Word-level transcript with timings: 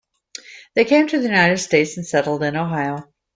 They 0.73 0.83
came 0.85 1.05
to 1.09 1.19
the 1.19 1.25
United 1.27 1.59
States 1.59 1.95
and 1.97 2.07
settled 2.07 2.41
in 2.41 2.55
Ohio. 2.55 3.11